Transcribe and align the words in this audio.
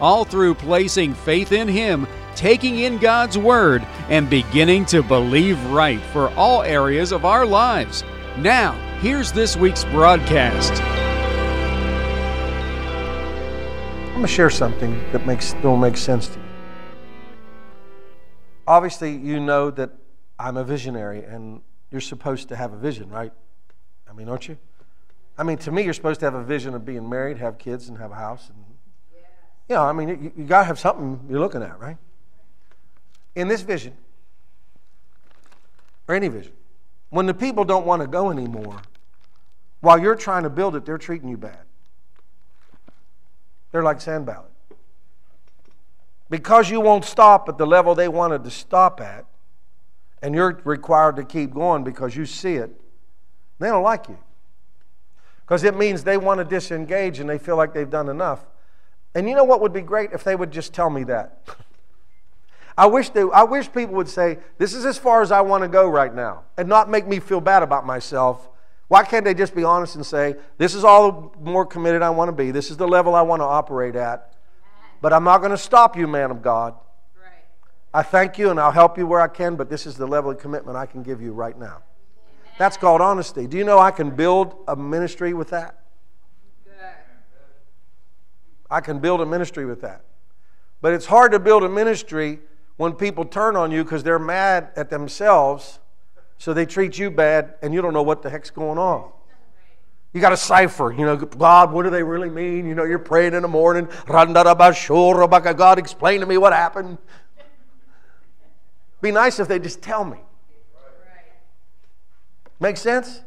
all 0.00 0.24
through 0.24 0.54
placing 0.54 1.14
faith 1.14 1.52
in 1.52 1.68
Him, 1.68 2.06
taking 2.34 2.78
in 2.78 2.98
God's 2.98 3.38
Word, 3.38 3.86
and 4.08 4.28
beginning 4.28 4.84
to 4.86 5.02
believe 5.02 5.62
right 5.66 6.00
for 6.12 6.28
all 6.30 6.62
areas 6.62 7.12
of 7.12 7.24
our 7.24 7.46
lives. 7.46 8.04
Now, 8.38 8.72
here's 9.00 9.32
this 9.32 9.56
week's 9.56 9.84
broadcast. 9.84 10.72
I'm 14.14 14.20
going 14.20 14.22
to 14.22 14.28
share 14.28 14.50
something 14.50 15.02
that 15.12 15.26
makes 15.26 15.54
will 15.62 15.76
make 15.76 15.96
sense 15.96 16.28
to 16.28 16.38
you. 16.38 16.44
Obviously, 18.66 19.16
you 19.16 19.40
know 19.40 19.70
that 19.70 19.90
I'm 20.38 20.56
a 20.56 20.64
visionary, 20.64 21.22
and 21.24 21.60
you're 21.90 22.00
supposed 22.00 22.48
to 22.48 22.56
have 22.56 22.72
a 22.72 22.76
vision, 22.76 23.08
right? 23.10 23.32
I 24.08 24.12
mean, 24.12 24.28
aren't 24.28 24.48
you? 24.48 24.56
I 25.36 25.42
mean, 25.42 25.58
to 25.58 25.72
me, 25.72 25.82
you're 25.82 25.94
supposed 25.94 26.20
to 26.20 26.26
have 26.26 26.34
a 26.34 26.44
vision 26.44 26.74
of 26.74 26.84
being 26.84 27.08
married, 27.08 27.38
have 27.38 27.58
kids, 27.58 27.88
and 27.88 27.98
have 27.98 28.12
a 28.12 28.16
house, 28.16 28.48
and 28.48 28.64
you 29.68 29.76
know, 29.76 29.82
I 29.82 29.92
mean, 29.92 30.08
you, 30.08 30.32
you 30.36 30.44
got 30.44 30.60
to 30.60 30.64
have 30.64 30.78
something 30.78 31.20
you're 31.28 31.40
looking 31.40 31.62
at, 31.62 31.78
right? 31.80 31.96
In 33.34 33.48
this 33.48 33.62
vision, 33.62 33.96
or 36.06 36.14
any 36.14 36.28
vision, 36.28 36.52
when 37.10 37.26
the 37.26 37.34
people 37.34 37.64
don't 37.64 37.86
want 37.86 38.02
to 38.02 38.08
go 38.08 38.30
anymore, 38.30 38.80
while 39.80 39.98
you're 39.98 40.16
trying 40.16 40.42
to 40.42 40.50
build 40.50 40.76
it, 40.76 40.84
they're 40.84 40.98
treating 40.98 41.28
you 41.28 41.36
bad. 41.36 41.58
They're 43.72 43.82
like 43.82 44.00
Sanballat. 44.00 44.50
Because 46.30 46.70
you 46.70 46.80
won't 46.80 47.04
stop 47.04 47.48
at 47.48 47.58
the 47.58 47.66
level 47.66 47.94
they 47.94 48.08
wanted 48.08 48.44
to 48.44 48.50
stop 48.50 49.00
at, 49.00 49.26
and 50.22 50.34
you're 50.34 50.60
required 50.64 51.16
to 51.16 51.24
keep 51.24 51.52
going 51.52 51.84
because 51.84 52.16
you 52.16 52.24
see 52.24 52.54
it, 52.54 52.70
they 53.58 53.68
don't 53.68 53.82
like 53.82 54.08
you. 54.08 54.18
Because 55.44 55.64
it 55.64 55.76
means 55.76 56.02
they 56.02 56.16
want 56.16 56.38
to 56.38 56.44
disengage 56.44 57.20
and 57.20 57.28
they 57.28 57.38
feel 57.38 57.56
like 57.56 57.74
they've 57.74 57.90
done 57.90 58.08
enough. 58.08 58.46
And 59.14 59.28
you 59.28 59.34
know 59.34 59.44
what 59.44 59.60
would 59.60 59.72
be 59.72 59.80
great 59.80 60.10
if 60.12 60.24
they 60.24 60.34
would 60.34 60.50
just 60.50 60.74
tell 60.74 60.90
me 60.90 61.04
that. 61.04 61.46
I 62.76 62.86
wish 62.86 63.10
they, 63.10 63.22
I 63.22 63.44
wish 63.44 63.72
people 63.72 63.94
would 63.94 64.08
say, 64.08 64.38
"This 64.58 64.74
is 64.74 64.84
as 64.84 64.98
far 64.98 65.22
as 65.22 65.30
I 65.30 65.40
want 65.42 65.62
to 65.62 65.68
go 65.68 65.88
right 65.88 66.12
now," 66.12 66.42
and 66.56 66.68
not 66.68 66.90
make 66.90 67.06
me 67.06 67.20
feel 67.20 67.40
bad 67.40 67.62
about 67.62 67.86
myself. 67.86 68.48
Why 68.88 69.04
can't 69.04 69.24
they 69.24 69.34
just 69.34 69.54
be 69.54 69.62
honest 69.62 69.94
and 69.94 70.04
say, 70.04 70.34
"This 70.58 70.74
is 70.74 70.82
all 70.82 71.32
the 71.38 71.50
more 71.50 71.64
committed 71.64 72.02
I 72.02 72.10
want 72.10 72.28
to 72.28 72.32
be. 72.32 72.50
This 72.50 72.72
is 72.72 72.76
the 72.76 72.88
level 72.88 73.14
I 73.14 73.22
want 73.22 73.40
to 73.40 73.46
operate 73.46 73.94
at." 73.94 74.34
But 75.00 75.12
I'm 75.12 75.22
not 75.22 75.38
going 75.38 75.52
to 75.52 75.58
stop 75.58 75.96
you, 75.96 76.08
man 76.08 76.30
of 76.30 76.42
God. 76.42 76.74
I 77.94 78.02
thank 78.02 78.38
you 78.38 78.50
and 78.50 78.58
I'll 78.58 78.72
help 78.72 78.98
you 78.98 79.06
where 79.06 79.20
I 79.20 79.28
can, 79.28 79.54
but 79.54 79.70
this 79.70 79.86
is 79.86 79.94
the 79.94 80.06
level 80.06 80.32
of 80.32 80.38
commitment 80.38 80.76
I 80.76 80.84
can 80.84 81.04
give 81.04 81.22
you 81.22 81.32
right 81.32 81.56
now. 81.56 81.82
That's 82.58 82.76
called 82.76 83.00
honesty. 83.00 83.46
Do 83.46 83.56
you 83.56 83.62
know 83.62 83.78
I 83.78 83.92
can 83.92 84.10
build 84.10 84.56
a 84.66 84.74
ministry 84.74 85.32
with 85.32 85.50
that? 85.50 85.78
I 88.70 88.80
can 88.80 88.98
build 88.98 89.20
a 89.20 89.26
ministry 89.26 89.66
with 89.66 89.80
that. 89.82 90.04
But 90.80 90.92
it's 90.92 91.06
hard 91.06 91.32
to 91.32 91.38
build 91.38 91.62
a 91.62 91.68
ministry 91.68 92.40
when 92.76 92.92
people 92.92 93.24
turn 93.24 93.56
on 93.56 93.70
you 93.70 93.84
because 93.84 94.02
they're 94.02 94.18
mad 94.18 94.70
at 94.76 94.90
themselves, 94.90 95.78
so 96.38 96.52
they 96.52 96.66
treat 96.66 96.98
you 96.98 97.10
bad, 97.10 97.54
and 97.62 97.72
you 97.72 97.80
don't 97.80 97.94
know 97.94 98.02
what 98.02 98.22
the 98.22 98.30
heck's 98.30 98.50
going 98.50 98.78
on. 98.78 99.10
You 100.12 100.20
got 100.20 100.30
to 100.30 100.36
cipher, 100.36 100.92
you 100.92 101.04
know, 101.04 101.16
God, 101.16 101.72
what 101.72 101.82
do 101.82 101.90
they 101.90 102.02
really 102.02 102.30
mean? 102.30 102.66
You 102.66 102.74
know, 102.74 102.84
you're 102.84 102.98
praying 102.98 103.34
in 103.34 103.42
the 103.42 103.48
morning, 103.48 103.88
God, 104.06 105.78
explain 105.78 106.20
to 106.20 106.26
me 106.26 106.36
what 106.38 106.52
happened. 106.52 106.98
Be 109.00 109.10
nice 109.10 109.40
if 109.40 109.48
they 109.48 109.58
just 109.58 109.82
tell 109.82 110.04
me. 110.04 110.18
Make 112.60 112.76
sense? 112.76 113.22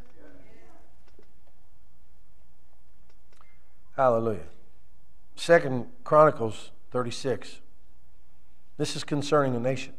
Hallelujah. 3.95 4.39
Second 5.37 5.85
Chronicles 6.03 6.71
36. 6.91 7.61
This 8.77 8.95
is 8.95 9.03
concerning 9.03 9.53
the 9.53 9.59
nation. 9.59 9.93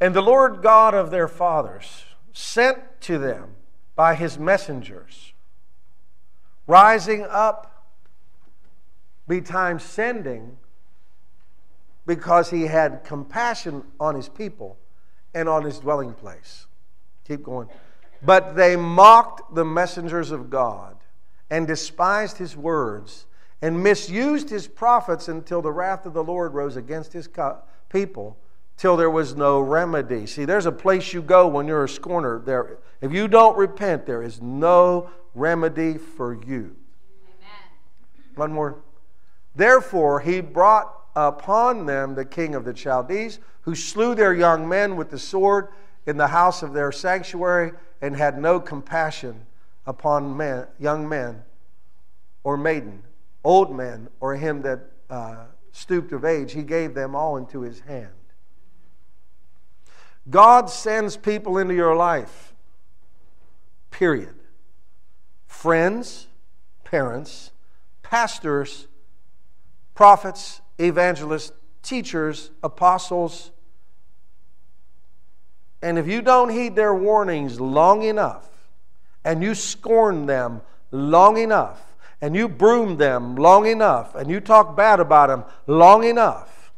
And 0.00 0.14
the 0.14 0.20
Lord 0.20 0.62
God 0.62 0.94
of 0.94 1.10
their 1.10 1.28
fathers 1.28 2.04
sent 2.32 2.78
to 3.02 3.16
them 3.16 3.54
by 3.94 4.16
his 4.16 4.36
messengers, 4.36 5.32
rising 6.66 7.24
up 7.30 7.86
betimes 9.28 9.84
sending, 9.84 10.58
because 12.06 12.50
he 12.50 12.62
had 12.62 13.04
compassion 13.04 13.84
on 13.98 14.16
his 14.16 14.28
people 14.28 14.76
and 15.32 15.48
on 15.48 15.64
his 15.64 15.78
dwelling 15.78 16.12
place. 16.12 16.66
Keep 17.26 17.44
going. 17.44 17.68
But 18.22 18.56
they 18.56 18.76
mocked 18.76 19.54
the 19.54 19.64
messengers 19.64 20.32
of 20.32 20.50
God 20.50 20.96
and 21.50 21.66
despised 21.66 22.38
his 22.38 22.56
words 22.56 23.26
and 23.62 23.82
misused 23.82 24.50
his 24.50 24.66
prophets 24.66 25.28
until 25.28 25.62
the 25.62 25.72
wrath 25.72 26.06
of 26.06 26.12
the 26.12 26.24
Lord 26.24 26.54
rose 26.54 26.76
against 26.76 27.12
his 27.12 27.28
people 27.88 28.36
till 28.76 28.96
there 28.96 29.10
was 29.10 29.36
no 29.36 29.60
remedy. 29.60 30.26
See, 30.26 30.44
there's 30.44 30.66
a 30.66 30.72
place 30.72 31.12
you 31.12 31.22
go 31.22 31.46
when 31.46 31.66
you're 31.66 31.84
a 31.84 31.88
scorner. 31.88 32.40
There, 32.40 32.78
if 33.00 33.12
you 33.12 33.28
don't 33.28 33.56
repent, 33.56 34.06
there 34.06 34.22
is 34.22 34.42
no 34.42 35.10
remedy 35.34 35.96
for 35.96 36.34
you. 36.34 36.76
Amen. 37.26 38.34
One 38.34 38.52
more. 38.52 38.76
Therefore, 39.54 40.20
he 40.20 40.40
brought 40.40 40.92
upon 41.14 41.86
them 41.86 42.14
the 42.14 42.24
king 42.24 42.54
of 42.54 42.64
the 42.64 42.74
Chaldees, 42.74 43.38
who 43.62 43.74
slew 43.74 44.14
their 44.14 44.34
young 44.34 44.68
men 44.68 44.96
with 44.96 45.10
the 45.10 45.18
sword 45.18 45.68
in 46.06 46.16
the 46.16 46.26
house 46.26 46.62
of 46.62 46.72
their 46.72 46.92
sanctuary 46.92 47.72
and 48.02 48.16
had 48.16 48.38
no 48.38 48.60
compassion 48.60 49.46
upon 49.86 50.36
men, 50.36 50.66
young 50.78 51.08
men 51.08 51.42
or 52.42 52.56
maiden, 52.56 53.02
old 53.42 53.74
men 53.74 54.08
or 54.20 54.34
him 54.36 54.62
that 54.62 54.80
uh, 55.10 55.44
stooped 55.72 56.12
of 56.12 56.24
age. 56.24 56.52
He 56.52 56.62
gave 56.62 56.94
them 56.94 57.14
all 57.14 57.36
into 57.36 57.60
his 57.60 57.80
hand. 57.80 58.08
God 60.30 60.70
sends 60.70 61.16
people 61.16 61.58
into 61.58 61.74
your 61.74 61.94
life, 61.94 62.54
period. 63.90 64.34
Friends, 65.46 66.28
parents, 66.84 67.50
pastors, 68.02 68.88
prophets, 69.94 70.60
evangelists, 70.78 71.52
teachers, 71.82 72.50
apostles. 72.62 73.50
And 75.82 75.98
if 75.98 76.08
you 76.08 76.22
don't 76.22 76.48
heed 76.48 76.74
their 76.74 76.94
warnings 76.94 77.60
long 77.60 78.02
enough, 78.02 78.48
and 79.24 79.42
you 79.42 79.54
scorn 79.54 80.26
them 80.26 80.62
long 80.90 81.38
enough, 81.38 81.96
and 82.20 82.36
you 82.36 82.48
broom 82.48 82.96
them 82.96 83.36
long 83.36 83.66
enough, 83.66 84.14
and 84.14 84.30
you 84.30 84.40
talk 84.40 84.76
bad 84.76 85.00
about 85.00 85.28
them 85.28 85.44
long 85.66 86.04
enough, 86.04 86.72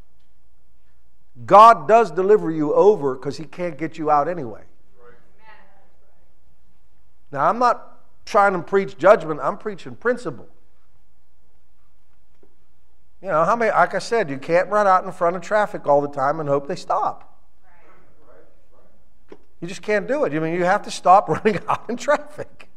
God 1.45 1.87
does 1.87 2.11
deliver 2.11 2.51
you 2.51 2.73
over 2.73 3.15
because 3.15 3.37
He 3.37 3.45
can't 3.45 3.77
get 3.77 3.99
you 3.99 4.11
out 4.11 4.29
anyway. 4.29 4.63
Now, 7.33 7.49
I'm 7.49 7.59
not 7.59 7.99
trying 8.25 8.53
to 8.55 8.61
preach 8.61 8.97
judgment, 8.97 9.41
I'm 9.43 9.59
preaching 9.59 9.97
principle. 9.97 10.49
You 13.21 13.29
know, 13.29 13.45
how 13.45 13.57
many, 13.57 13.71
like 13.71 13.95
I 13.95 13.99
said, 13.99 14.31
you 14.31 14.39
can't 14.39 14.69
run 14.69 14.87
out 14.87 15.05
in 15.05 15.13
front 15.13 15.37
of 15.37 15.43
traffic 15.43 15.87
all 15.87 16.01
the 16.01 16.09
time 16.09 16.39
and 16.39 16.49
hope 16.49 16.69
they 16.69 16.77
stop. 16.77 17.36
You 19.61 19.69
just 19.69 19.83
can't 19.83 20.07
do 20.07 20.25
it. 20.25 20.33
I 20.35 20.39
mean, 20.39 20.55
you 20.55 20.65
have 20.65 20.83
to 20.83 20.91
stop 20.91 21.29
running 21.29 21.61
out 21.69 21.85
in 21.89 21.97
traffic. 21.97 22.69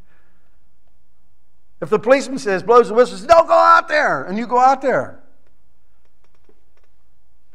If 1.82 1.90
the 1.90 2.00
policeman 2.00 2.40
says, 2.40 2.62
blows 2.62 2.90
the 2.90 2.94
whistle, 2.94 3.18
says, 3.18 3.28
don't 3.28 3.48
go 3.48 3.54
out 3.54 3.88
there, 3.88 4.24
and 4.24 4.38
you 4.38 4.48
go 4.48 4.60
out 4.60 4.82
there. 4.82 5.20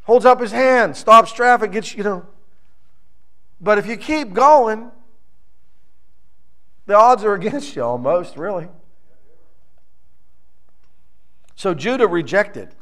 Holds 0.05 0.25
up 0.25 0.41
his 0.41 0.53
hand, 0.53 0.97
stops 0.97 1.33
traffic, 1.33 1.73
gets, 1.73 1.95
you 1.95 2.05
know. 2.05 2.27
But 3.61 3.79
if 3.79 3.87
you 3.87 3.97
keep 3.97 4.33
going, 4.33 4.91
the 6.87 6.95
odds 6.95 7.25
are 7.25 7.35
against 7.35 7.77
you 7.77 7.83
almost, 7.83 8.37
really. 8.37 8.69
So 11.55 11.73
Judah 11.73 12.07
rejected, 12.07 12.75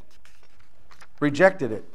rejected 1.19 1.71
it. 1.71 1.85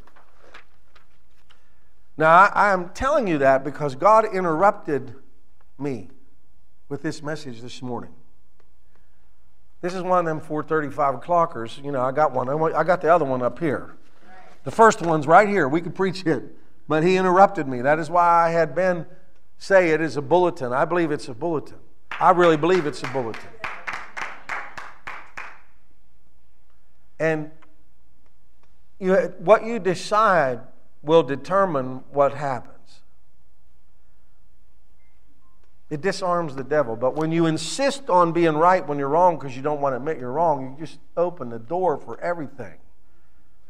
Now, 2.19 2.50
I, 2.53 2.73
am 2.73 2.88
telling 2.91 3.29
you 3.29 3.38
that 3.38 3.62
because 3.62 3.94
God 3.94 4.25
interrupted 4.35 5.15
me 5.79 6.09
with 6.88 7.00
this 7.00 7.23
message 7.23 7.61
this 7.61 7.81
morning. 7.81 8.11
This 9.81 9.94
is 9.94 10.03
one 10.03 10.19
of 10.19 10.25
them 10.25 10.41
435 10.41 11.15
o'clockers. 11.15 11.82
You 11.85 11.93
know, 11.93 12.03
I 12.03 12.11
got 12.11 12.32
one. 12.32 12.49
I 12.75 12.82
got 12.82 13.00
the 13.00 13.15
other 13.15 13.25
one 13.25 13.41
up 13.41 13.61
here. 13.61 13.94
The 14.65 14.73
first 14.73 15.00
one's 15.00 15.29
right 15.29 15.49
here. 15.49 15.69
We 15.69 15.81
could 15.81 15.94
preach 15.94 16.26
it. 16.26 16.56
But 16.88 17.05
he 17.05 17.17
interrupted 17.17 17.69
me. 17.69 17.82
That 17.82 18.00
is 18.00 18.11
why 18.11 18.47
I 18.47 18.50
had 18.50 18.75
Ben 18.75 19.06
say 19.59 19.91
it 19.91 20.00
is 20.00 20.17
a 20.17 20.23
bulletin. 20.23 20.73
I 20.73 20.85
believe 20.85 21.12
it's 21.12 21.29
a 21.29 21.35
bulletin. 21.35 21.79
I 22.19 22.32
really 22.32 22.56
believe 22.56 22.85
it's 22.85 23.03
a 23.05 23.09
bulletin. 23.09 23.49
And 27.21 27.53
you, 28.99 29.14
what 29.38 29.64
you 29.64 29.79
decide 29.79 30.61
will 31.09 31.25
determine 31.25 32.05
what 32.13 32.35
happens. 32.35 33.01
It 35.91 36.03
disarms 36.03 36.55
the 36.55 36.63
devil. 36.63 36.95
But 36.95 37.17
when 37.17 37.33
you 37.33 37.47
insist 37.47 38.11
on 38.11 38.33
being 38.33 38.55
right 38.55 38.87
when 38.87 38.99
you're 38.99 39.09
wrong 39.09 39.39
because 39.39 39.57
you 39.57 39.63
don't 39.63 39.81
want 39.81 39.95
to 39.95 39.97
admit 39.97 40.19
you're 40.19 40.31
wrong, 40.31 40.77
you 40.79 40.87
just 40.87 41.01
open 41.17 41.49
the 41.49 41.59
door 41.59 41.97
for 41.97 42.21
everything 42.21 42.75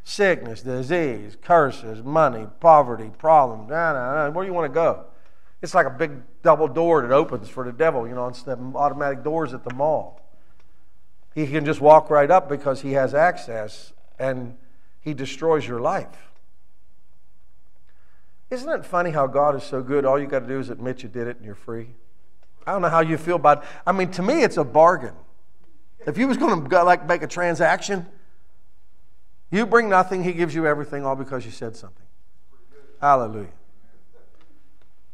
sickness, 0.02 0.62
disease, 0.62 1.36
curses, 1.42 2.02
money, 2.02 2.46
poverty, 2.60 3.10
problems. 3.18 3.68
Nah, 3.68 3.92
nah, 3.92 4.14
nah. 4.14 4.30
Where 4.30 4.42
do 4.42 4.48
you 4.48 4.54
want 4.54 4.72
to 4.72 4.74
go? 4.74 5.04
It's 5.60 5.74
like 5.74 5.86
a 5.86 5.90
big 5.90 6.12
double 6.42 6.66
door 6.66 7.02
that 7.02 7.12
opens 7.12 7.48
for 7.50 7.62
the 7.62 7.72
devil, 7.72 8.08
you 8.08 8.14
know, 8.14 8.26
it's 8.26 8.42
the 8.42 8.56
automatic 8.74 9.22
doors 9.22 9.52
at 9.52 9.64
the 9.64 9.74
mall. 9.74 10.22
He 11.34 11.46
can 11.46 11.66
just 11.66 11.82
walk 11.82 12.08
right 12.08 12.30
up 12.30 12.48
because 12.48 12.80
he 12.80 12.92
has 12.92 13.12
access 13.12 13.92
and 14.18 14.56
he 15.00 15.12
destroys 15.12 15.68
your 15.68 15.80
life. 15.80 16.27
Isn't 18.50 18.68
it 18.70 18.84
funny 18.84 19.10
how 19.10 19.26
God 19.26 19.56
is 19.56 19.62
so 19.62 19.82
good? 19.82 20.04
All 20.04 20.18
you 20.18 20.26
got 20.26 20.40
to 20.40 20.46
do 20.46 20.58
is 20.58 20.70
admit 20.70 21.02
you 21.02 21.08
did 21.08 21.26
it 21.26 21.36
and 21.36 21.44
you're 21.44 21.54
free. 21.54 21.88
I 22.66 22.72
don't 22.72 22.82
know 22.82 22.88
how 22.88 23.00
you 23.00 23.18
feel 23.18 23.36
about 23.36 23.62
it. 23.62 23.68
I 23.86 23.92
mean, 23.92 24.10
to 24.12 24.22
me, 24.22 24.42
it's 24.42 24.56
a 24.56 24.64
bargain. 24.64 25.14
If 26.06 26.16
you 26.16 26.28
was 26.28 26.36
going 26.36 26.68
to 26.68 26.84
like 26.84 27.06
make 27.06 27.22
a 27.22 27.26
transaction, 27.26 28.06
you 29.50 29.66
bring 29.66 29.88
nothing, 29.88 30.22
he 30.22 30.32
gives 30.32 30.54
you 30.54 30.66
everything, 30.66 31.04
all 31.04 31.16
because 31.16 31.44
you 31.44 31.50
said 31.50 31.76
something. 31.76 32.04
Hallelujah. 33.00 33.48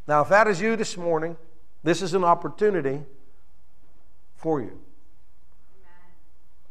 Now, 0.07 0.23
if 0.23 0.29
that 0.29 0.47
is 0.49 0.61
you 0.61 0.77
this 0.77 0.97
morning, 0.97 1.37
this 1.83 2.03
is 2.03 2.15
an 2.15 2.25
opportunity 2.25 3.03
for 4.37 4.61
you. 4.61 4.79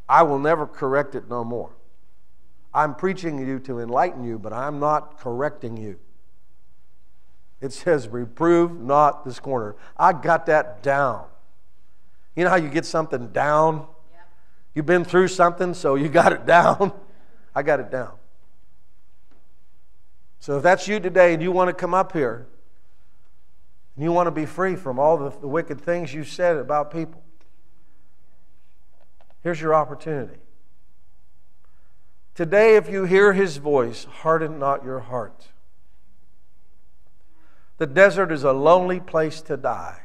I 0.07 0.23
will 0.23 0.39
never 0.39 0.67
correct 0.67 1.15
it 1.15 1.29
no 1.29 1.43
more. 1.43 1.71
I'm 2.73 2.95
preaching 2.95 3.39
you 3.39 3.59
to 3.59 3.79
enlighten 3.79 4.23
you, 4.23 4.37
but 4.37 4.53
I'm 4.53 4.79
not 4.79 5.19
correcting 5.19 5.77
you. 5.77 5.97
It 7.63 7.71
says, 7.71 8.09
reprove 8.09 8.77
not 8.77 9.23
this 9.23 9.39
corner. 9.39 9.77
I 9.95 10.11
got 10.11 10.47
that 10.47 10.83
down. 10.83 11.23
You 12.35 12.43
know 12.43 12.49
how 12.49 12.57
you 12.57 12.67
get 12.67 12.85
something 12.85 13.29
down? 13.29 13.87
You've 14.75 14.85
been 14.85 15.05
through 15.05 15.29
something, 15.29 15.73
so 15.73 15.95
you 15.95 16.09
got 16.09 16.33
it 16.33 16.45
down. 16.45 16.91
I 17.55 17.63
got 17.63 17.79
it 17.79 17.89
down. 17.89 18.11
So 20.41 20.57
if 20.57 20.63
that's 20.63 20.89
you 20.89 20.99
today 20.99 21.33
and 21.33 21.41
you 21.41 21.53
want 21.53 21.69
to 21.69 21.73
come 21.73 21.93
up 21.93 22.11
here 22.11 22.47
and 23.95 24.03
you 24.03 24.11
want 24.11 24.27
to 24.27 24.31
be 24.31 24.45
free 24.45 24.75
from 24.75 24.99
all 24.99 25.15
the, 25.15 25.29
the 25.29 25.47
wicked 25.47 25.79
things 25.79 26.13
you 26.13 26.25
said 26.25 26.57
about 26.57 26.91
people, 26.91 27.23
here's 29.41 29.61
your 29.61 29.73
opportunity. 29.73 30.37
Today, 32.35 32.75
if 32.75 32.89
you 32.89 33.05
hear 33.05 33.31
his 33.31 33.55
voice, 33.55 34.03
harden 34.03 34.59
not 34.59 34.83
your 34.83 34.99
heart. 34.99 35.52
The 37.77 37.87
desert 37.87 38.31
is 38.31 38.43
a 38.43 38.53
lonely 38.53 38.99
place 38.99 39.41
to 39.41 39.57
die. 39.57 39.99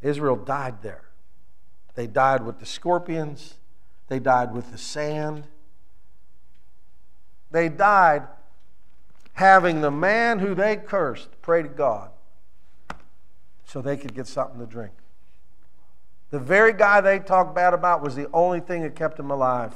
Israel 0.00 0.36
died 0.36 0.82
there. 0.82 1.04
They 1.94 2.06
died 2.06 2.44
with 2.44 2.58
the 2.58 2.66
scorpions, 2.66 3.54
they 4.08 4.18
died 4.18 4.52
with 4.52 4.72
the 4.72 4.78
sand. 4.78 5.44
They 7.50 7.68
died 7.68 8.22
having 9.34 9.80
the 9.80 9.90
man 9.90 10.38
who 10.38 10.54
they 10.54 10.76
cursed 10.76 11.28
pray 11.42 11.62
to 11.62 11.68
God 11.68 12.10
so 13.64 13.80
they 13.80 13.96
could 13.96 14.14
get 14.14 14.26
something 14.26 14.58
to 14.58 14.66
drink. 14.66 14.92
The 16.30 16.38
very 16.38 16.72
guy 16.72 17.00
they 17.00 17.18
talked 17.18 17.54
bad 17.54 17.74
about 17.74 18.02
was 18.02 18.14
the 18.14 18.28
only 18.32 18.60
thing 18.60 18.82
that 18.82 18.94
kept 18.94 19.18
him 19.18 19.30
alive. 19.30 19.74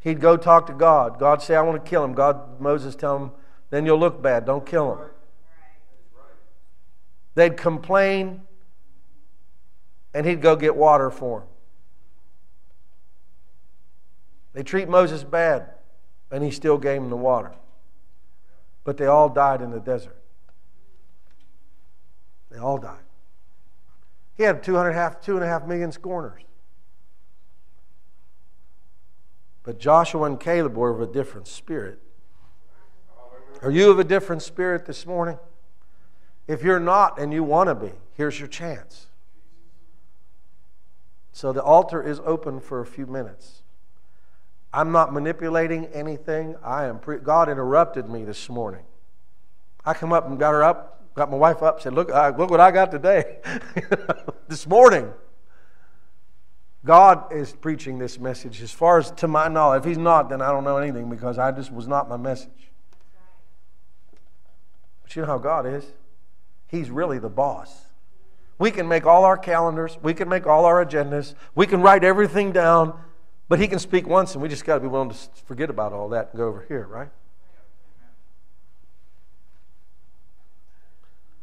He'd 0.00 0.20
go 0.20 0.36
talk 0.36 0.66
to 0.66 0.72
God. 0.72 1.18
God 1.18 1.42
say, 1.42 1.54
I 1.54 1.62
want 1.62 1.84
to 1.84 1.88
kill 1.88 2.02
him. 2.02 2.14
God, 2.14 2.60
Moses 2.60 2.96
tell 2.96 3.16
him, 3.16 3.30
then 3.68 3.84
you'll 3.84 3.98
look 3.98 4.22
bad. 4.22 4.46
Don't 4.46 4.64
kill 4.64 4.94
him. 4.94 4.98
They'd 7.34 7.56
complain, 7.56 8.42
and 10.12 10.26
he'd 10.26 10.40
go 10.40 10.56
get 10.56 10.74
water 10.74 11.10
for 11.10 11.40
them. 11.40 11.48
They 14.52 14.62
treat 14.62 14.88
Moses 14.88 15.22
bad, 15.22 15.70
and 16.30 16.42
he 16.42 16.50
still 16.50 16.78
gave 16.78 17.00
them 17.00 17.10
the 17.10 17.16
water. 17.16 17.52
But 18.82 18.96
they 18.96 19.06
all 19.06 19.28
died 19.28 19.62
in 19.62 19.70
the 19.70 19.78
desert. 19.80 20.16
They 22.50 22.58
all 22.58 22.78
died. 22.78 23.04
He 24.36 24.42
had 24.42 24.62
two, 24.62 24.76
and 24.78 24.88
a 24.88 24.92
half, 24.92 25.20
two 25.20 25.36
and 25.36 25.44
a 25.44 25.46
half 25.46 25.66
million 25.66 25.92
scorners. 25.92 26.42
But 29.62 29.78
Joshua 29.78 30.24
and 30.24 30.40
Caleb 30.40 30.76
were 30.76 30.90
of 30.90 31.00
a 31.00 31.06
different 31.06 31.46
spirit. 31.46 32.00
Are 33.62 33.70
you 33.70 33.90
of 33.90 33.98
a 33.98 34.04
different 34.04 34.42
spirit 34.42 34.86
this 34.86 35.04
morning? 35.04 35.38
If 36.48 36.62
you're 36.62 36.80
not 36.80 37.20
and 37.20 37.32
you 37.32 37.44
want 37.44 37.68
to 37.68 37.74
be, 37.74 37.92
here's 38.14 38.38
your 38.38 38.48
chance. 38.48 39.06
So 41.32 41.52
the 41.52 41.62
altar 41.62 42.02
is 42.02 42.20
open 42.24 42.60
for 42.60 42.80
a 42.80 42.86
few 42.86 43.06
minutes. 43.06 43.62
I'm 44.72 44.92
not 44.92 45.12
manipulating 45.12 45.86
anything. 45.86 46.56
I 46.62 46.86
am 46.86 46.98
pre- 46.98 47.18
God 47.18 47.48
interrupted 47.48 48.08
me 48.08 48.24
this 48.24 48.48
morning. 48.48 48.84
I 49.84 49.94
come 49.94 50.12
up 50.12 50.26
and 50.28 50.38
got 50.38 50.52
her 50.52 50.62
up, 50.62 51.14
got 51.14 51.30
my 51.30 51.36
wife 51.36 51.62
up, 51.62 51.80
said, 51.80 51.92
"Look, 51.94 52.08
look 52.08 52.50
what 52.50 52.60
I 52.60 52.70
got 52.70 52.90
today." 52.90 53.38
this 54.48 54.66
morning. 54.66 55.12
God 56.84 57.32
is 57.32 57.52
preaching 57.52 57.98
this 57.98 58.18
message. 58.18 58.62
As 58.62 58.72
far 58.72 58.98
as 58.98 59.10
to 59.12 59.28
my 59.28 59.48
knowledge, 59.48 59.80
if 59.80 59.84
He's 59.84 59.98
not, 59.98 60.30
then 60.30 60.40
I 60.40 60.50
don't 60.50 60.64
know 60.64 60.78
anything 60.78 61.10
because 61.10 61.38
I 61.38 61.52
just 61.52 61.72
was 61.72 61.86
not 61.86 62.08
my 62.08 62.16
message. 62.16 62.70
But 65.02 65.14
you 65.14 65.22
know 65.22 65.28
how 65.28 65.38
God 65.38 65.66
is. 65.66 65.84
He's 66.68 66.90
really 66.90 67.18
the 67.18 67.28
boss. 67.28 67.86
We 68.58 68.70
can 68.70 68.88
make 68.88 69.06
all 69.06 69.24
our 69.24 69.38
calendars, 69.38 69.98
we 70.02 70.14
can 70.14 70.28
make 70.28 70.46
all 70.46 70.64
our 70.64 70.84
agendas, 70.84 71.34
we 71.54 71.66
can 71.66 71.80
write 71.80 72.04
everything 72.04 72.52
down, 72.52 72.98
but 73.48 73.58
He 73.58 73.66
can 73.66 73.78
speak 73.78 74.06
once, 74.06 74.34
and 74.34 74.42
we 74.42 74.48
just 74.48 74.64
got 74.64 74.74
to 74.74 74.80
be 74.80 74.86
willing 74.86 75.10
to 75.10 75.16
forget 75.46 75.70
about 75.70 75.92
all 75.92 76.10
that 76.10 76.30
and 76.30 76.38
go 76.38 76.48
over 76.48 76.64
here, 76.68 76.86
right? 76.86 77.08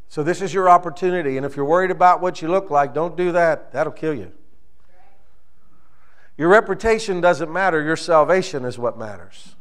So, 0.10 0.24
this 0.24 0.42
is 0.42 0.54
your 0.54 0.70
opportunity, 0.70 1.38
and 1.38 1.46
if 1.46 1.56
you're 1.56 1.66
worried 1.66 1.92
about 1.92 2.22
what 2.22 2.42
you 2.42 2.48
look 2.48 2.72
like, 2.72 2.94
don't 2.94 3.18
do 3.18 3.32
that. 3.34 3.74
That'll 3.74 3.92
kill 3.92 4.14
you. 4.14 4.32
Your 6.38 6.50
reputation 6.50 7.20
doesn't 7.20 7.52
matter, 7.52 7.82
your 7.82 7.96
salvation 7.96 8.64
is 8.64 8.78
what 8.78 8.98
matters. 8.98 9.56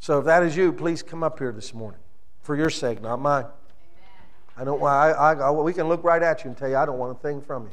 So, 0.00 0.18
if 0.18 0.26
that 0.26 0.42
is 0.42 0.56
you, 0.56 0.72
please 0.72 1.02
come 1.02 1.22
up 1.22 1.38
here 1.38 1.52
this 1.52 1.74
morning 1.74 2.00
for 2.40 2.54
your 2.54 2.70
sake, 2.70 3.02
not 3.02 3.20
mine. 3.20 3.46
I 4.56 4.64
don't. 4.64 4.82
I, 4.82 5.10
I, 5.10 5.34
I, 5.34 5.50
we 5.50 5.72
can 5.72 5.88
look 5.88 6.02
right 6.04 6.22
at 6.22 6.44
you 6.44 6.50
and 6.50 6.56
tell 6.56 6.68
you 6.68 6.76
I 6.76 6.84
don't 6.84 6.98
want 6.98 7.16
a 7.16 7.20
thing 7.20 7.40
from 7.40 7.64
you. 7.64 7.70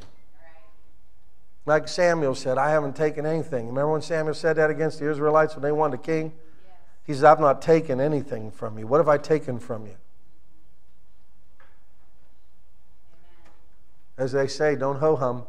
Like 1.66 1.88
Samuel 1.88 2.34
said, 2.36 2.58
I 2.58 2.70
haven't 2.70 2.94
taken 2.94 3.26
anything. 3.26 3.66
Remember 3.66 3.92
when 3.92 4.02
Samuel 4.02 4.34
said 4.34 4.56
that 4.56 4.70
against 4.70 5.00
the 5.00 5.10
Israelites 5.10 5.54
when 5.54 5.62
they 5.62 5.72
wanted 5.72 5.98
a 5.98 6.02
king? 6.02 6.32
He 7.04 7.12
says, 7.12 7.24
I've 7.24 7.40
not 7.40 7.60
taken 7.60 8.00
anything 8.00 8.52
from 8.52 8.78
you. 8.78 8.86
What 8.86 8.98
have 8.98 9.08
I 9.08 9.18
taken 9.18 9.58
from 9.58 9.86
you? 9.86 9.96
As 14.16 14.32
they 14.32 14.46
say, 14.46 14.76
don't 14.76 14.98
ho 14.98 15.16
hum. 15.16 15.44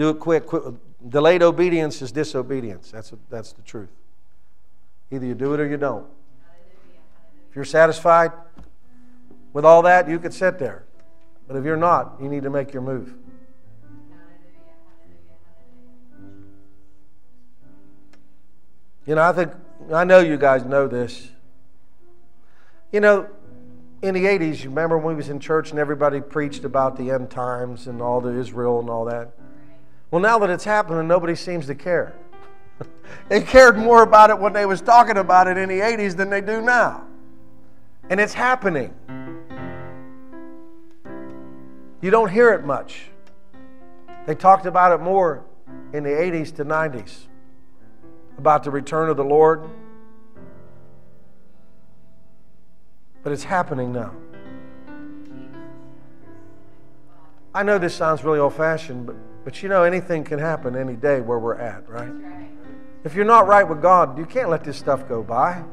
Do 0.00 0.08
it 0.08 0.18
quick, 0.18 0.46
quick. 0.46 0.62
Delayed 1.10 1.42
obedience 1.42 2.00
is 2.00 2.10
disobedience. 2.10 2.90
That's, 2.90 3.12
a, 3.12 3.18
that's 3.28 3.52
the 3.52 3.60
truth. 3.60 3.90
Either 5.10 5.26
you 5.26 5.34
do 5.34 5.52
it 5.52 5.60
or 5.60 5.68
you 5.68 5.76
don't. 5.76 6.06
If 7.50 7.56
you're 7.56 7.66
satisfied 7.66 8.32
with 9.52 9.66
all 9.66 9.82
that, 9.82 10.08
you 10.08 10.18
could 10.18 10.32
sit 10.32 10.58
there. 10.58 10.84
But 11.46 11.58
if 11.58 11.66
you're 11.66 11.76
not, 11.76 12.16
you 12.18 12.30
need 12.30 12.44
to 12.44 12.48
make 12.48 12.72
your 12.72 12.80
move. 12.80 13.12
You 19.04 19.16
know, 19.16 19.22
I 19.22 19.32
think, 19.34 19.52
I 19.92 20.04
know 20.04 20.20
you 20.20 20.38
guys 20.38 20.64
know 20.64 20.88
this. 20.88 21.28
You 22.90 23.00
know, 23.00 23.28
in 24.00 24.14
the 24.14 24.24
80s, 24.24 24.62
you 24.62 24.70
remember 24.70 24.96
when 24.96 25.08
we 25.08 25.16
was 25.16 25.28
in 25.28 25.40
church 25.40 25.72
and 25.72 25.78
everybody 25.78 26.22
preached 26.22 26.64
about 26.64 26.96
the 26.96 27.10
end 27.10 27.30
times 27.30 27.86
and 27.86 28.00
all 28.00 28.22
the 28.22 28.30
Israel 28.30 28.80
and 28.80 28.88
all 28.88 29.04
that? 29.04 29.34
Well, 30.10 30.20
now 30.20 30.38
that 30.40 30.50
it's 30.50 30.64
happening, 30.64 31.06
nobody 31.06 31.36
seems 31.36 31.66
to 31.66 31.74
care. 31.74 32.14
they 33.28 33.40
cared 33.42 33.78
more 33.78 34.02
about 34.02 34.30
it 34.30 34.38
when 34.38 34.52
they 34.52 34.66
was 34.66 34.80
talking 34.80 35.16
about 35.16 35.46
it 35.46 35.56
in 35.56 35.68
the 35.68 35.80
80s 35.80 36.16
than 36.16 36.30
they 36.30 36.40
do 36.40 36.60
now. 36.60 37.04
And 38.08 38.18
it's 38.18 38.34
happening. 38.34 38.92
You 42.00 42.10
don't 42.10 42.30
hear 42.30 42.52
it 42.52 42.64
much. 42.64 43.10
They 44.26 44.34
talked 44.34 44.66
about 44.66 44.92
it 44.92 45.02
more 45.02 45.44
in 45.92 46.02
the 46.02 46.10
80s 46.10 46.54
to 46.56 46.64
90s 46.64 47.26
about 48.38 48.64
the 48.64 48.70
return 48.70 49.10
of 49.10 49.16
the 49.16 49.24
Lord. 49.24 49.62
But 53.22 53.32
it's 53.32 53.44
happening 53.44 53.92
now. 53.92 54.12
I 57.54 57.62
know 57.62 57.78
this 57.78 57.94
sounds 57.94 58.24
really 58.24 58.38
old 58.38 58.54
fashioned, 58.54 59.06
but, 59.06 59.16
but 59.44 59.62
you 59.62 59.68
know, 59.68 59.82
anything 59.82 60.24
can 60.24 60.38
happen 60.38 60.76
any 60.76 60.96
day 60.96 61.20
where 61.20 61.38
we're 61.38 61.56
at, 61.56 61.88
right? 61.88 62.12
If 63.04 63.14
you're 63.14 63.24
not 63.24 63.46
right 63.46 63.66
with 63.66 63.80
God, 63.80 64.18
you 64.18 64.26
can't 64.26 64.50
let 64.50 64.64
this 64.64 64.76
stuff 64.76 65.08
go 65.08 65.22
by. 65.22 65.64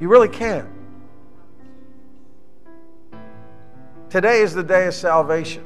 You 0.00 0.08
really 0.08 0.28
can't. 0.28 0.68
Today 4.08 4.40
is 4.40 4.54
the 4.54 4.62
day 4.62 4.86
of 4.86 4.94
salvation. 4.94 5.62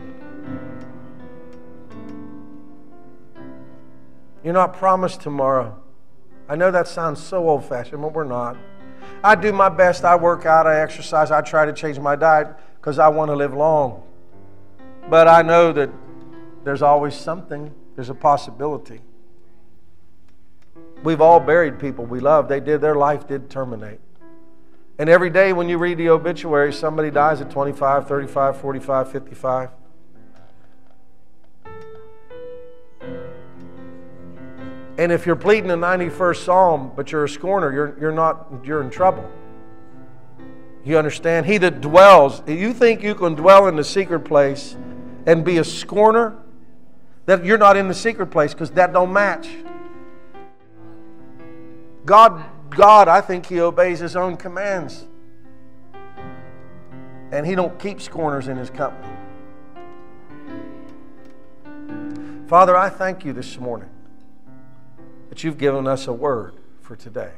You're 4.43 4.53
not 4.53 4.77
promised 4.77 5.23
tomorrow. 5.23 5.81
I 6.49 6.57
know 6.57 6.71
that 6.71 6.87
sounds 6.87 7.23
so 7.23 7.49
old 7.49 7.65
fashioned, 7.65 8.03
but 8.03 8.13
we're 8.13 8.25
not. 8.25 8.59
I 9.23 9.35
do 9.35 9.53
my 9.53 9.71
best. 9.71 10.05
I 10.05 10.17
work 10.17 10.45
out, 10.45 10.67
I 10.67 10.81
exercise, 10.81 11.31
I 11.31 11.41
try 11.41 11.65
to 11.65 11.73
change 11.73 11.99
my 11.99 12.17
diet 12.17 12.49
because 12.77 12.99
I 12.99 13.09
want 13.09 13.31
to 13.31 13.35
live 13.35 13.55
long. 13.55 14.03
But 15.09 15.29
I 15.29 15.41
know 15.41 15.73
that 15.73 15.89
there's 16.65 16.83
always 16.83 17.15
something, 17.15 17.73
there's 17.95 18.11
a 18.11 18.15
possibility. 18.15 19.01
We've 21.03 21.21
all 21.21 21.39
buried 21.39 21.79
people 21.79 22.07
we 22.07 22.21
love. 22.21 22.49
They 22.49 22.61
did, 22.61 22.81
their 22.81 22.95
life 22.95 23.29
did 23.29 23.51
terminate. 23.51 24.01
And 24.99 25.11
every 25.11 25.31
day 25.31 25.53
when 25.53 25.69
you 25.69 25.77
read 25.77 25.99
the 25.99 26.09
obituary, 26.09 26.73
somebody 26.73 27.11
dies 27.11 27.41
at 27.41 27.51
25, 27.51 28.09
35, 28.09 28.57
45, 28.57 29.13
55. 29.13 29.71
And 34.97 35.11
if 35.11 35.27
you're 35.27 35.37
pleading 35.37 35.69
the 35.69 35.75
91st 35.75 36.45
Psalm, 36.45 36.93
but 36.95 37.11
you're 37.11 37.25
a 37.25 37.29
scorner, 37.29 37.73
you're, 37.73 37.99
you're 38.01 38.13
not, 38.13 38.47
you're 38.63 38.81
in 38.81 38.91
trouble. 38.91 39.29
You 40.85 40.99
understand? 40.99 41.47
He 41.47 41.59
that 41.59 41.81
dwells, 41.81 42.43
you 42.47 42.73
think 42.73 43.03
you 43.03 43.15
can 43.17 43.35
dwell 43.35 43.67
in 43.67 43.75
the 43.75 43.85
secret 43.85 44.21
place 44.21 44.77
and 45.27 45.45
be 45.45 45.59
a 45.59 45.65
scorner? 45.65 46.37
That 47.27 47.45
you're 47.45 47.59
not 47.59 47.77
in 47.77 47.89
the 47.89 47.95
secret 47.95 48.27
place 48.27 48.53
because 48.53 48.71
that 48.73 48.93
don't 48.93 49.13
match. 49.13 49.49
God, 52.05 52.45
God, 52.71 53.09
I 53.09 53.21
think 53.21 53.47
He 53.47 53.61
obeys 53.61 54.01
His 54.01 54.15
own 54.15 54.37
commands. 54.37 55.07
And 57.33 57.47
He 57.47 57.55
don't 57.55 57.79
keep 57.79 58.01
scorners 58.01 58.49
in 58.49 58.57
His 58.57 58.71
company. 58.71 59.15
Father, 62.47 62.77
I 62.77 62.91
thank 62.91 63.25
you 63.25 63.33
this 63.33 63.59
morning 63.59 63.89
that 65.31 65.43
you've 65.43 65.59
given 65.59 65.87
us 65.87 66.07
a 66.07 66.13
word 66.13 66.55
for 66.83 66.95
today. 66.95 67.33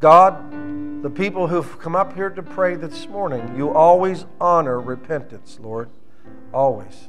God, 0.00 1.02
the 1.02 1.10
people 1.10 1.48
who've 1.48 1.78
come 1.80 1.96
up 1.96 2.14
here 2.14 2.30
to 2.30 2.42
pray 2.42 2.76
this 2.76 3.08
morning, 3.08 3.56
you 3.56 3.70
always 3.70 4.26
honor 4.40 4.78
repentance, 4.78 5.58
Lord. 5.60 5.88
Always. 6.52 7.08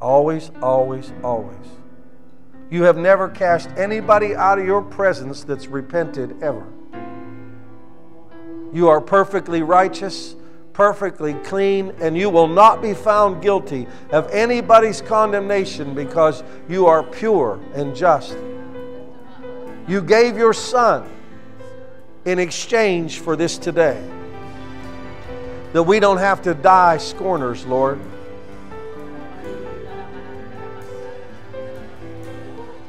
Always, 0.00 0.50
always, 0.62 1.12
always. 1.22 1.66
You 2.70 2.84
have 2.84 2.96
never 2.96 3.28
cast 3.28 3.68
anybody 3.76 4.34
out 4.34 4.58
of 4.58 4.66
your 4.66 4.82
presence 4.82 5.44
that's 5.44 5.66
repented 5.66 6.42
ever. 6.42 6.66
You 8.72 8.88
are 8.88 9.00
perfectly 9.00 9.62
righteous 9.62 10.36
perfectly 10.72 11.34
clean, 11.34 11.92
and 12.00 12.16
you 12.16 12.30
will 12.30 12.48
not 12.48 12.80
be 12.80 12.94
found 12.94 13.42
guilty 13.42 13.86
of 14.12 14.26
anybody's 14.30 15.02
condemnation 15.02 15.94
because 15.94 16.42
you 16.70 16.86
are 16.86 17.02
pure 17.02 17.60
and 17.74 17.94
just. 17.94 18.34
You 19.86 20.00
gave 20.00 20.38
your 20.38 20.54
Son 20.54 21.06
in 22.24 22.38
exchange 22.38 23.18
for 23.18 23.36
this 23.36 23.58
today. 23.58 24.02
That 25.72 25.82
we 25.82 26.00
don't 26.00 26.18
have 26.18 26.42
to 26.42 26.54
die 26.54 26.98
scorners, 26.98 27.64
Lord. 27.66 28.00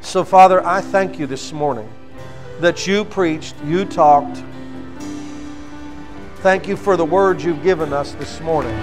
So, 0.01 0.23
Father, 0.23 0.65
I 0.65 0.81
thank 0.81 1.19
you 1.19 1.27
this 1.27 1.53
morning 1.53 1.89
that 2.59 2.85
you 2.85 3.05
preached, 3.05 3.55
you 3.63 3.85
talked, 3.85 4.43
Thank 6.41 6.67
you 6.67 6.75
for 6.75 6.97
the 6.97 7.05
words 7.05 7.43
you've 7.43 7.61
given 7.61 7.93
us 7.93 8.13
this 8.13 8.39
morning. 8.39 8.75